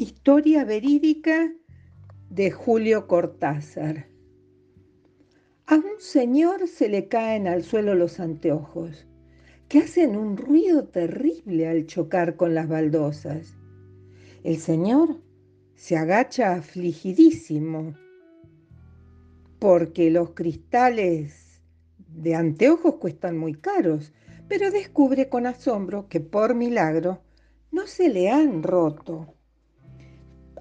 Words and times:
Historia 0.00 0.64
verídica 0.64 1.52
de 2.30 2.52
Julio 2.52 3.08
Cortázar. 3.08 4.06
A 5.66 5.74
un 5.74 5.98
señor 5.98 6.68
se 6.68 6.88
le 6.88 7.08
caen 7.08 7.48
al 7.48 7.64
suelo 7.64 7.96
los 7.96 8.20
anteojos, 8.20 9.08
que 9.66 9.80
hacen 9.80 10.14
un 10.14 10.36
ruido 10.36 10.84
terrible 10.84 11.66
al 11.66 11.86
chocar 11.86 12.36
con 12.36 12.54
las 12.54 12.68
baldosas. 12.68 13.56
El 14.44 14.58
señor 14.58 15.20
se 15.74 15.96
agacha 15.96 16.52
afligidísimo, 16.52 17.96
porque 19.58 20.12
los 20.12 20.30
cristales 20.30 21.60
de 22.06 22.36
anteojos 22.36 22.98
cuestan 23.00 23.36
muy 23.36 23.54
caros, 23.54 24.12
pero 24.46 24.70
descubre 24.70 25.28
con 25.28 25.48
asombro 25.48 26.08
que 26.08 26.20
por 26.20 26.54
milagro 26.54 27.20
no 27.72 27.88
se 27.88 28.08
le 28.08 28.30
han 28.30 28.62
roto. 28.62 29.34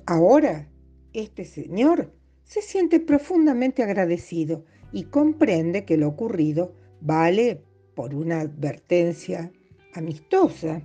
Ahora, 0.10 0.70
este 1.12 1.44
señor 1.44 2.14
se 2.46 2.62
siente 2.62 3.02
profundamente 3.02 3.84
agradecido 3.84 4.64
y 4.94 5.04
comprende 5.04 5.84
que 5.84 5.98
lo 5.98 6.08
ocurrido 6.08 6.74
vale 7.02 7.62
por 7.94 8.16
una 8.16 8.40
advertencia 8.40 9.52
amistosa. 9.94 10.82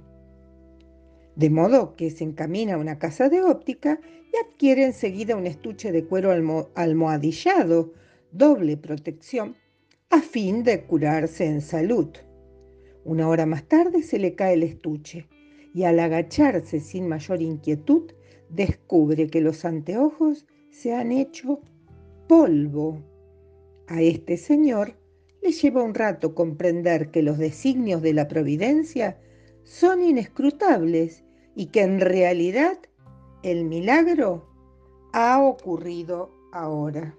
De 1.36 1.50
modo 1.50 1.94
que 1.94 2.10
se 2.10 2.24
encamina 2.24 2.74
a 2.74 2.78
una 2.78 2.98
casa 2.98 3.28
de 3.28 3.44
óptica 3.44 4.00
y 4.32 4.36
adquiere 4.44 4.86
enseguida 4.86 5.36
un 5.36 5.46
estuche 5.46 5.92
de 5.92 6.04
cuero 6.04 6.32
almohadillado, 6.74 7.92
doble 8.32 8.76
protección, 8.76 9.56
a 10.10 10.20
fin 10.20 10.64
de 10.64 10.82
curarse 10.82 11.46
en 11.46 11.60
salud. 11.60 12.08
Una 13.04 13.28
hora 13.28 13.46
más 13.46 13.62
tarde 13.68 14.02
se 14.02 14.18
le 14.18 14.34
cae 14.34 14.54
el 14.54 14.64
estuche 14.64 15.28
y 15.72 15.84
al 15.84 16.00
agacharse 16.00 16.80
sin 16.80 17.06
mayor 17.06 17.40
inquietud, 17.40 18.10
descubre 18.52 19.26
que 19.28 19.40
los 19.40 19.64
anteojos 19.64 20.46
se 20.70 20.94
han 20.94 21.12
hecho 21.12 21.60
polvo. 22.28 23.02
A 23.88 24.00
este 24.00 24.36
señor 24.36 24.96
le 25.42 25.52
lleva 25.52 25.82
un 25.82 25.94
rato 25.94 26.34
comprender 26.34 27.10
que 27.10 27.22
los 27.22 27.38
designios 27.38 28.02
de 28.02 28.14
la 28.14 28.28
providencia 28.28 29.18
son 29.64 30.02
inescrutables 30.02 31.24
y 31.54 31.66
que 31.66 31.82
en 31.82 32.00
realidad 32.00 32.78
el 33.42 33.64
milagro 33.64 34.48
ha 35.12 35.42
ocurrido 35.42 36.30
ahora. 36.52 37.16